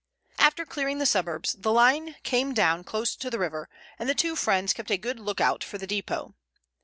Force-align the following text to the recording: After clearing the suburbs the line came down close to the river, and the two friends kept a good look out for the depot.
After 0.39 0.65
clearing 0.65 0.97
the 0.97 1.05
suburbs 1.05 1.53
the 1.59 1.71
line 1.71 2.15
came 2.23 2.55
down 2.55 2.83
close 2.83 3.15
to 3.15 3.29
the 3.29 3.37
river, 3.37 3.69
and 3.99 4.09
the 4.09 4.15
two 4.15 4.35
friends 4.35 4.73
kept 4.73 4.89
a 4.89 4.97
good 4.97 5.19
look 5.19 5.39
out 5.39 5.63
for 5.63 5.77
the 5.77 5.85
depot. 5.85 6.33